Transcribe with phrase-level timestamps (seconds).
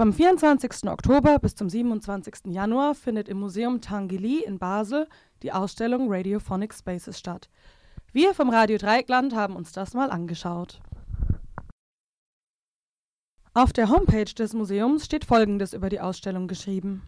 [0.00, 0.88] Vom 24.
[0.88, 2.54] Oktober bis zum 27.
[2.54, 5.06] Januar findet im Museum Tanguy in Basel
[5.42, 7.50] die Ausstellung Radiophonic Spaces statt.
[8.10, 10.80] Wir vom Radio Dreieckland haben uns das mal angeschaut.
[13.52, 17.02] Auf der Homepage des Museums steht Folgendes über die Ausstellung geschrieben.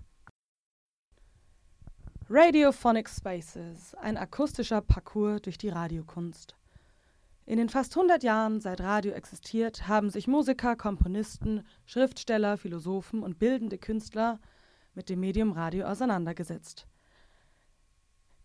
[2.29, 6.57] Radiophonic Spaces, ein akustischer Parcours durch die Radiokunst.
[7.45, 13.39] In den fast 100 Jahren, seit Radio existiert, haben sich Musiker, Komponisten, Schriftsteller, Philosophen und
[13.39, 14.39] bildende Künstler
[14.95, 16.86] mit dem Medium Radio auseinandergesetzt.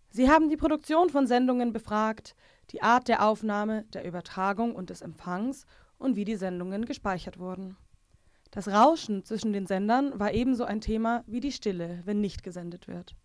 [0.09, 2.35] Sie haben die Produktion von Sendungen befragt,
[2.71, 5.65] die Art der Aufnahme, der Übertragung und des Empfangs
[5.99, 7.77] und wie die Sendungen gespeichert wurden.
[8.49, 12.87] Das Rauschen zwischen den Sendern war ebenso ein Thema wie die Stille, wenn nicht gesendet
[12.87, 13.15] wird.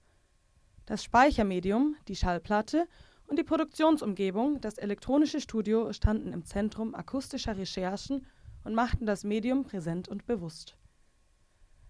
[0.85, 2.89] Das Speichermedium, die Schallplatte
[3.33, 8.27] und die Produktionsumgebung, das elektronische Studio, standen im Zentrum akustischer Recherchen
[8.63, 10.77] und machten das Medium präsent und bewusst.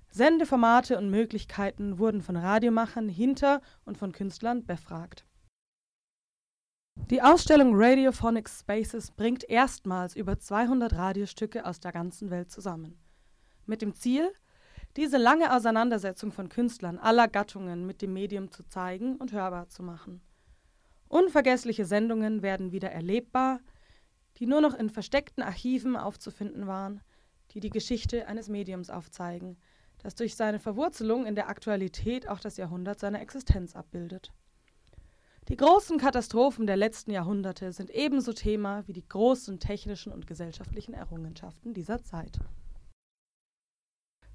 [0.08, 5.26] Sendeformate und Möglichkeiten wurden von Radiomachern hinter und von Künstlern befragt.
[7.10, 13.00] Die Ausstellung Radiophonic Spaces bringt erstmals über 200 Radiostücke aus der ganzen Welt zusammen.
[13.66, 14.32] Mit dem Ziel,
[14.94, 19.82] diese lange Auseinandersetzung von Künstlern aller Gattungen mit dem Medium zu zeigen und hörbar zu
[19.82, 20.22] machen.
[21.12, 23.60] Unvergessliche Sendungen werden wieder erlebbar,
[24.38, 27.02] die nur noch in versteckten Archiven aufzufinden waren,
[27.50, 29.58] die die Geschichte eines Mediums aufzeigen,
[29.98, 34.32] das durch seine Verwurzelung in der Aktualität auch das Jahrhundert seiner Existenz abbildet.
[35.48, 40.94] Die großen Katastrophen der letzten Jahrhunderte sind ebenso Thema wie die großen technischen und gesellschaftlichen
[40.94, 42.38] Errungenschaften dieser Zeit.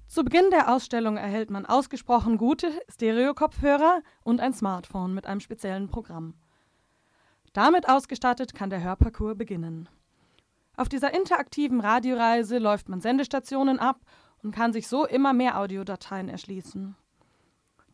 [0.06, 5.88] Zu Beginn der Ausstellung erhält man ausgesprochen gute Stereo-Kopfhörer und ein Smartphone mit einem speziellen
[5.88, 6.34] Programm.
[7.52, 9.88] Damit ausgestattet kann der Hörparcours beginnen.
[10.76, 14.00] Auf dieser interaktiven Radioreise läuft man Sendestationen ab
[14.42, 16.96] und kann sich so immer mehr Audiodateien erschließen.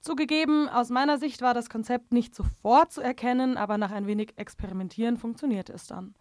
[0.00, 4.34] Zugegeben, aus meiner Sicht war das Konzept nicht sofort zu erkennen, aber nach ein wenig
[4.36, 6.14] Experimentieren funktionierte es dann.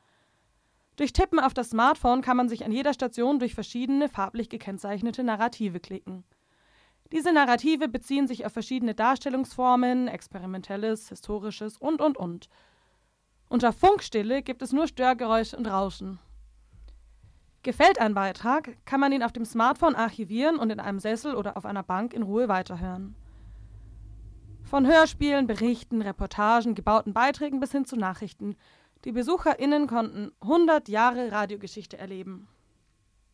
[0.95, 5.23] Durch Tippen auf das Smartphone kann man sich an jeder Station durch verschiedene farblich gekennzeichnete
[5.23, 6.23] Narrative klicken.
[7.11, 12.47] Diese Narrative beziehen sich auf verschiedene Darstellungsformen, experimentelles, historisches und und und.
[13.53, 16.17] Unter Funkstille gibt es nur Störgeräusche und Rauschen.
[17.61, 21.55] Gefällt ein Beitrag, kann man ihn auf dem Smartphone archivieren und in einem Sessel oder
[21.55, 23.15] auf einer Bank in Ruhe weiterhören.
[24.63, 28.55] Von Hörspielen, Berichten, Reportagen, gebauten Beiträgen bis hin zu Nachrichten.
[29.05, 32.47] Die BesucherInnen konnten 100 Jahre Radiogeschichte erleben.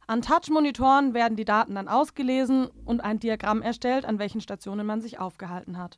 [0.06, 5.00] An Touch-Monitoren werden die Daten dann ausgelesen und ein Diagramm erstellt, an welchen Stationen man
[5.00, 5.97] sich aufgehalten hat.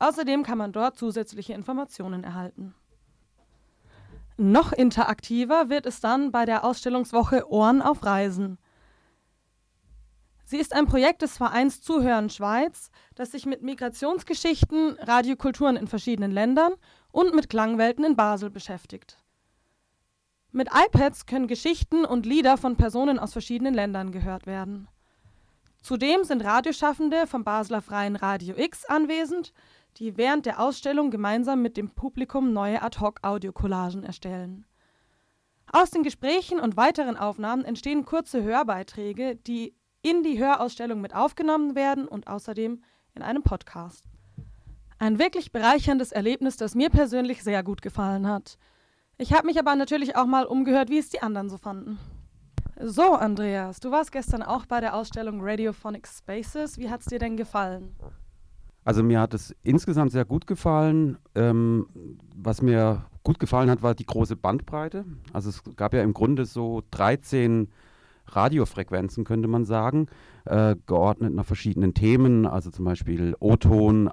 [0.00, 2.74] Außerdem kann man dort zusätzliche Informationen erhalten.
[4.36, 8.58] Noch interaktiver wird es dann bei der Ausstellungswoche Ohren auf Reisen.
[10.44, 16.32] Sie ist ein Projekt des Vereins Zuhören Schweiz, das sich mit Migrationsgeschichten, Radiokulturen in verschiedenen
[16.32, 16.74] Ländern
[17.12, 19.18] und mit Klangwelten in Basel beschäftigt.
[20.50, 24.88] Mit iPads können Geschichten und Lieder von Personen aus verschiedenen Ländern gehört werden.
[25.80, 29.52] Zudem sind Radioschaffende vom Basler Freien Radio X anwesend,
[29.96, 34.66] die während der Ausstellung gemeinsam mit dem Publikum neue Ad-hoc-Audiocollagen erstellen.
[35.72, 41.74] Aus den Gesprächen und weiteren Aufnahmen entstehen kurze Hörbeiträge, die in die Hörausstellung mit aufgenommen
[41.74, 42.82] werden und außerdem
[43.14, 44.04] in einem Podcast.
[44.98, 48.58] Ein wirklich bereicherndes Erlebnis, das mir persönlich sehr gut gefallen hat.
[49.16, 51.98] Ich habe mich aber natürlich auch mal umgehört, wie es die anderen so fanden.
[52.80, 56.78] So, Andreas, du warst gestern auch bei der Ausstellung Radiophonic Spaces.
[56.78, 57.94] Wie hat es dir denn gefallen?
[58.84, 61.16] Also mir hat es insgesamt sehr gut gefallen.
[61.34, 61.86] Ähm,
[62.36, 65.04] was mir gut gefallen hat, war die große Bandbreite.
[65.32, 67.68] Also es gab ja im Grunde so 13
[68.26, 70.06] Radiofrequenzen, könnte man sagen,
[70.44, 74.10] äh, geordnet nach verschiedenen Themen, also zum Beispiel O-Ton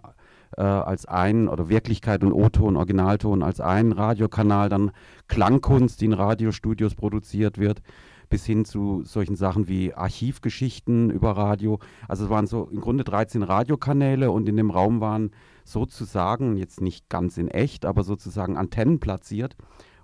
[0.58, 4.92] äh, als ein oder Wirklichkeit und O-Ton, Originalton als ein Radiokanal, dann
[5.28, 7.82] Klangkunst, die in Radiostudios produziert wird
[8.32, 11.80] bis hin zu solchen Sachen wie Archivgeschichten über Radio.
[12.08, 15.32] Also es waren so im Grunde 13 Radiokanäle und in dem Raum waren
[15.64, 19.56] sozusagen, jetzt nicht ganz in echt, aber sozusagen Antennen platziert.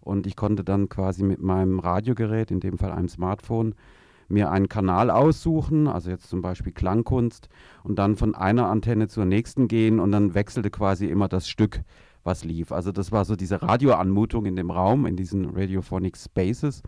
[0.02, 3.74] Und ich konnte dann quasi mit meinem Radiogerät, in dem Fall einem Smartphone,
[4.30, 7.50] mir einen Kanal aussuchen, also jetzt zum Beispiel Klangkunst,
[7.84, 11.82] und dann von einer Antenne zur nächsten gehen und dann wechselte quasi immer das Stück,
[12.24, 12.72] was lief.
[12.72, 16.84] Also das war so diese Radioanmutung in dem Raum, in diesen Radiophonic Spaces.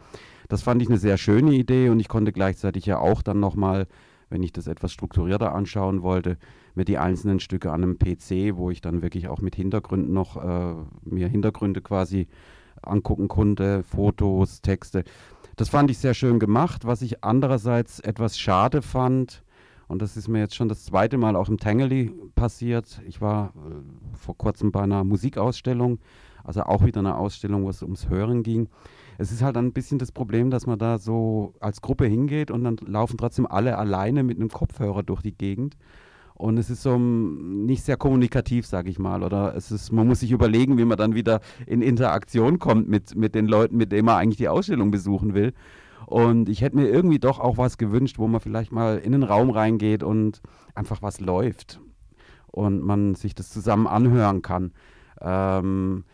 [0.50, 3.88] Das fand ich eine sehr schöne Idee und ich konnte gleichzeitig ja auch dann nochmal,
[4.30, 6.38] wenn ich das etwas strukturierter anschauen wollte,
[6.76, 10.36] mir die einzelnen Stücke an einem PC, wo ich dann wirklich auch mit Hintergründen noch
[10.38, 12.28] äh, mir Hintergründe quasi
[12.82, 15.04] angucken konnte, Fotos, Texte.
[15.56, 16.86] Das fand ich sehr schön gemacht.
[16.86, 19.44] Was ich andererseits etwas schade fand,
[19.88, 23.02] Und das ist mir jetzt schon das zweite Mal auch im Tangeli passiert.
[23.08, 26.00] Ich war äh, vor kurzem bei einer Musikausstellung,
[26.50, 28.70] also auch wieder eine Ausstellung, wo es ums Hören ging.
[29.20, 32.64] Es ist halt ein bisschen das Problem, dass man da so als Gruppe hingeht und
[32.64, 35.78] dann laufen trotzdem alle alleine mit einem Kopfhörer durch die Gegend.
[36.34, 39.22] Und es ist so nicht sehr kommunikativ, sage ich mal.
[39.22, 43.16] Oder es ist, man muss sich überlegen, wie man dann wieder in Interaktion kommt mit,
[43.16, 45.54] mit den Leuten, mit denen man eigentlich die Ausstellung besuchen will.
[46.08, 49.22] Und ich hätte mir irgendwie doch auch was gewünscht, wo man vielleicht mal in den
[49.22, 50.42] Raum reingeht und
[50.74, 51.80] einfach was läuft
[52.48, 54.72] und man sich das zusammen anhören kann.
[55.22, 56.06] Ähm,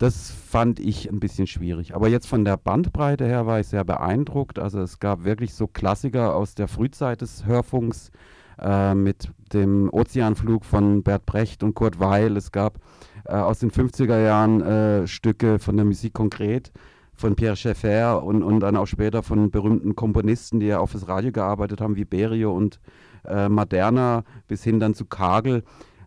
[0.00, 1.94] das fand ich ein bisschen schwierig.
[1.94, 4.58] Aber jetzt von der Bandbreite her war ich sehr beeindruckt.
[4.58, 8.10] Also es gab wirklich so Klassiker aus der Frühzeit des Hörfunks
[8.58, 12.38] äh, mit dem Ozeanflug von Bert Brecht und Kurt Weil.
[12.38, 12.78] Es gab
[13.26, 16.72] äh, aus den 50er Jahren äh, Stücke von der Musik konkret
[17.12, 21.08] von Pierre Schaeffer und, und dann auch später von berühmten Komponisten, die ja auf das
[21.08, 22.80] Radio gearbeitet haben, wie Berio und
[23.26, 25.62] äh, Maderna, bis hin dann zu Kagel.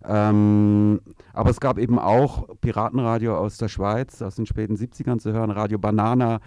[0.05, 1.01] Ähm,
[1.33, 5.51] aber es gab eben auch Piratenradio aus der Schweiz, aus den späten 70ern zu hören,
[5.51, 6.39] Radio Banana,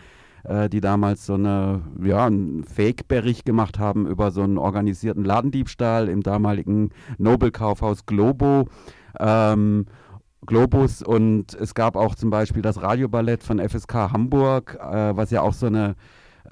[0.44, 6.08] äh, die damals so eine, ja, einen Fake-Bericht gemacht haben über so einen organisierten Ladendiebstahl
[6.08, 8.68] im damaligen Nobelkaufhaus Globo.
[9.18, 9.86] Ähm,
[10.44, 15.42] Globus und es gab auch zum Beispiel das Radioballett von FSK Hamburg, äh, was ja
[15.42, 15.96] auch so eine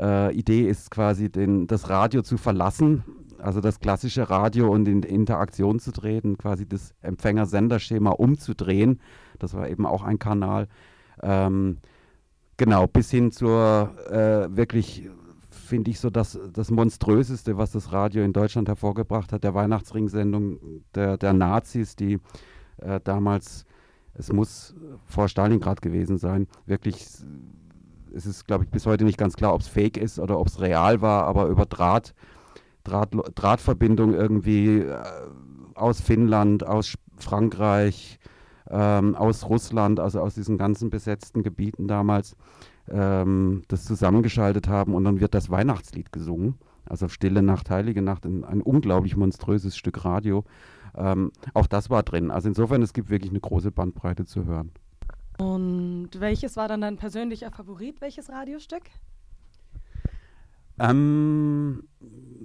[0.00, 3.04] äh, Idee ist, quasi den, das Radio zu verlassen,
[3.38, 9.00] also das klassische Radio und in Interaktion zu treten, quasi das Empfänger-Senderschema umzudrehen.
[9.38, 10.68] Das war eben auch ein Kanal.
[11.22, 11.78] Ähm,
[12.56, 15.08] genau, bis hin zur äh, wirklich
[15.50, 20.58] finde ich so das, das Monströseste, was das Radio in Deutschland hervorgebracht hat, der Weihnachtsring-Sendung
[20.94, 22.18] der, der Nazis, die
[22.78, 23.64] äh, damals
[24.14, 24.74] es muss
[25.06, 26.46] vor Stalingrad gewesen sein.
[26.66, 27.06] Wirklich,
[28.14, 30.46] es ist, glaube ich, bis heute nicht ganz klar, ob es fake ist oder ob
[30.46, 32.14] es real war, aber über Draht,
[32.84, 35.02] Draht Drahtverbindung irgendwie äh,
[35.74, 38.18] aus Finnland, aus Frankreich,
[38.70, 42.36] ähm, aus Russland, also aus diesen ganzen besetzten Gebieten damals,
[42.88, 46.58] ähm, das zusammengeschaltet haben und dann wird das Weihnachtslied gesungen.
[46.86, 50.44] Also Stille Nacht, Heilige Nacht, ein, ein unglaublich monströses Stück Radio.
[50.96, 52.30] Ähm, auch das war drin.
[52.30, 54.70] Also insofern, es gibt wirklich eine große Bandbreite zu hören.
[55.38, 58.00] Und welches war dann dein persönlicher Favorit?
[58.00, 58.82] Welches Radiostück?
[60.78, 61.84] Ähm,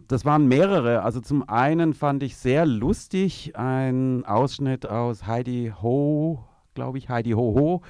[0.07, 1.03] das waren mehrere.
[1.03, 6.43] Also zum einen fand ich sehr lustig ein Ausschnitt aus Heidi Ho,
[6.73, 7.81] glaube ich, Heidi Ho Ho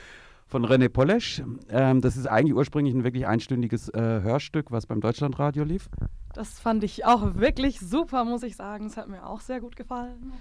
[0.47, 1.44] von René Polesch.
[1.69, 5.89] Ähm, das ist eigentlich ursprünglich ein wirklich einstündiges äh, Hörstück, was beim Deutschlandradio lief.
[6.33, 8.88] Das fand ich auch wirklich super, muss ich sagen.
[8.88, 10.33] Es hat mir auch sehr gut gefallen.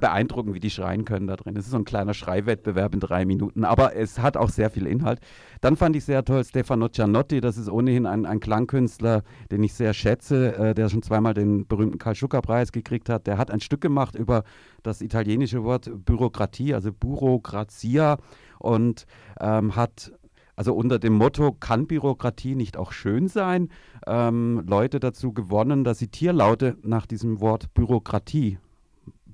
[0.00, 1.56] Beeindruckend, wie die schreien können da drin.
[1.56, 4.86] Es ist so ein kleiner Schreiwettbewerb in drei Minuten, aber es hat auch sehr viel
[4.86, 5.20] Inhalt.
[5.60, 9.74] Dann fand ich sehr toll Stefano Giannotti, das ist ohnehin ein, ein Klangkünstler, den ich
[9.74, 13.26] sehr schätze, äh, der schon zweimal den berühmten Karl Schucker-Preis gekriegt hat.
[13.26, 14.44] Der hat ein Stück gemacht über
[14.82, 18.18] das italienische Wort Bürokratie, also Bürokrazia
[18.58, 19.06] und
[19.40, 20.12] ähm, hat
[20.56, 23.68] also unter dem Motto, kann Bürokratie nicht auch schön sein,
[24.06, 28.58] ähm, Leute dazu gewonnen, dass sie Tierlaute nach diesem Wort Bürokratie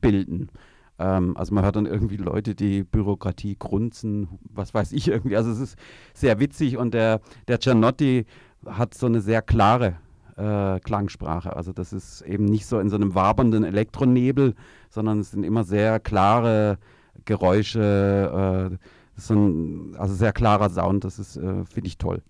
[0.03, 0.51] bilden.
[0.99, 5.37] Ähm, also man hört dann irgendwie Leute, die Bürokratie grunzen, was weiß ich irgendwie.
[5.37, 5.79] Also es ist
[6.13, 8.27] sehr witzig und der, der Giannotti
[8.67, 9.97] hat so eine sehr klare
[10.37, 11.57] äh, Klangsprache.
[11.57, 14.55] Also das ist eben nicht so in so einem wabernden Elektronebel,
[14.91, 16.79] sondern es sind immer sehr klare
[17.25, 18.71] Geräusche.
[18.73, 18.77] Äh,
[19.15, 22.23] so ein also sehr klarer Sound, das ist, äh, finde ich toll.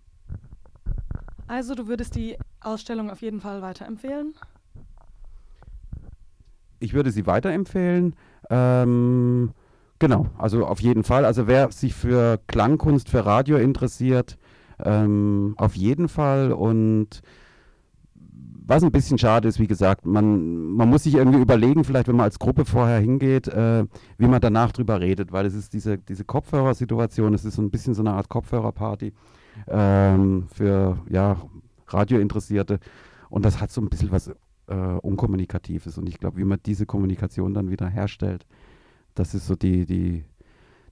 [1.46, 4.34] Also du würdest die Ausstellung auf jeden Fall weiterempfehlen?
[6.82, 8.16] Ich würde sie weiterempfehlen.
[8.50, 9.52] Ähm,
[9.98, 11.24] genau, also auf jeden Fall.
[11.24, 14.36] Also wer sich für Klangkunst, für Radio interessiert,
[14.84, 16.52] ähm, auf jeden Fall.
[16.52, 17.22] Und
[18.66, 22.16] was ein bisschen schade ist, wie gesagt, man, man muss sich irgendwie überlegen, vielleicht wenn
[22.16, 23.84] man als Gruppe vorher hingeht, äh,
[24.18, 27.70] wie man danach drüber redet, weil es ist diese, diese Kopfhörersituation, es ist so ein
[27.70, 29.12] bisschen so eine Art Kopfhörerparty
[29.68, 31.36] ähm, für ja,
[31.88, 32.80] Radiointeressierte
[33.30, 34.32] und das hat so ein bisschen was
[34.72, 38.46] äh, Unkommunikatives und ich glaube, wie man diese Kommunikation dann wieder herstellt,
[39.14, 40.24] das ist so die, die,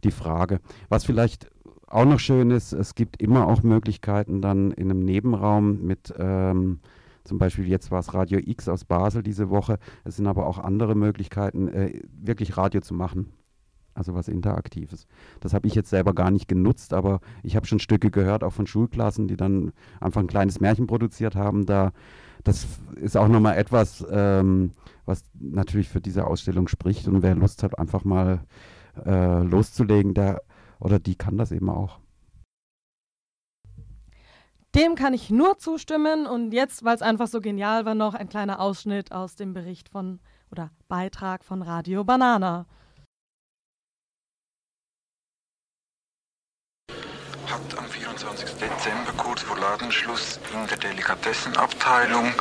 [0.05, 0.61] die Frage.
[0.89, 1.51] Was vielleicht
[1.87, 6.81] auch noch schön ist, es gibt immer auch Möglichkeiten dann in einem Nebenraum mit ähm,
[7.25, 9.79] zum Beispiel jetzt war es Radio X aus Basel diese Woche.
[10.05, 13.29] Es sind aber auch andere Möglichkeiten, äh, wirklich Radio zu machen.
[13.95, 15.07] Also was Interaktives.
[15.41, 18.53] Das habe ich jetzt selber gar nicht genutzt, aber ich habe schon Stücke gehört, auch
[18.53, 21.67] von Schulklassen, die dann einfach ein kleines Märchen produziert haben.
[21.67, 21.93] Da,
[22.45, 22.67] das
[22.97, 24.73] ist auch nochmal etwas, ähm,
[25.07, 27.09] was natürlich für diese Ausstellung spricht.
[27.09, 28.45] Und wer Lust hat, einfach mal
[29.05, 30.41] äh, loszulegen, der
[30.79, 31.99] oder die kann das eben auch.
[34.75, 38.29] Dem kann ich nur zustimmen und jetzt, weil es einfach so genial war, noch ein
[38.29, 40.21] kleiner Ausschnitt aus dem Bericht von
[40.53, 42.67] oder Beitrag von Radio Banana.
[47.51, 48.59] Hat am 24.
[48.61, 52.33] Dezember kurz vor Ladenschluss in der Delikatessenabteilung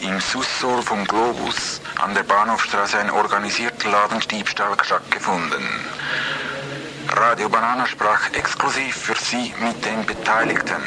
[0.00, 5.64] im Sussor vom Globus an der Bahnhofstraße ein organisierter Ladendiebstahl stattgefunden.
[7.10, 10.82] Radio Banana sprach exklusiv für Sie mit den Beteiligten.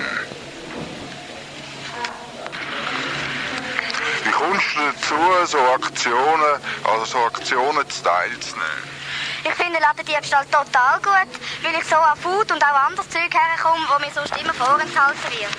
[4.26, 9.03] Wie kommst du dazu, so Aktionen, also so Aktionen teilzunehmen?
[9.46, 11.32] Ich finde Ladendiebstahl total gut,
[11.62, 15.32] weil ich so an Food und auch anderes Zeug herkomme, wo mir sonst immer vorenthalten
[15.32, 15.52] wird.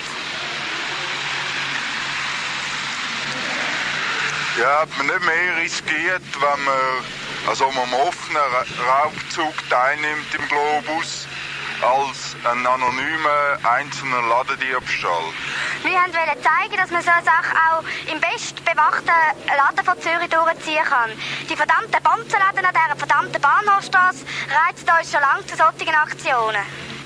[4.57, 7.03] Ja, hat man nicht mehr riskiert, wenn man
[7.47, 8.41] also am offenen
[8.87, 11.27] Raubzug teilnimmt im Globus,
[11.81, 15.25] als ein anonymer einzelner Ladendiebstahl.
[15.83, 19.11] Wir wollten zeigen, dass man so eine Sache auch im bestbewachten
[19.57, 21.11] Laden von Zürich durchziehen kann.
[21.49, 26.63] Die verdammten Bonzenläden an dieser verdammten Bahnhofstrasse reizt uns schon lange zu solchen Aktionen.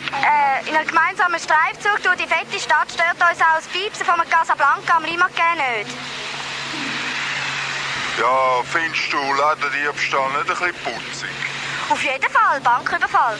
[0.09, 4.17] Äh, in einem gemeinsamen Streifzug durch die fette Stadt stört uns auch das Piepsen von
[4.29, 5.95] Casablanca am Limagé nicht.
[8.19, 11.29] Ja, findest du Ladendiebstahl nicht ein bisschen putzig?
[11.89, 13.39] Auf jeden Fall, Banküberfall.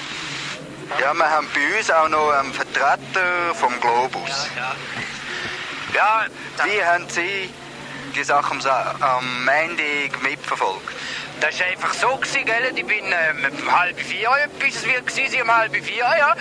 [0.98, 4.48] Ja, wir haben bei uns auch noch einen Vertreter vom Globus.
[5.93, 6.25] Ja,
[6.65, 7.50] wie haben Sie
[8.15, 8.53] die Sache
[9.00, 10.89] am, Montag mitverfolgt?
[11.39, 12.72] Das war einfach so, gewesen, gell?
[12.75, 16.36] Ich bin ähm, um halb vier etwas, wie war um halb vier, ja.